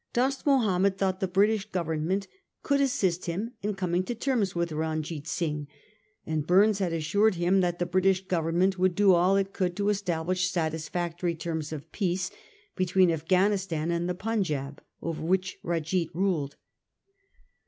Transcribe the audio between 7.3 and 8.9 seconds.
him that the British Government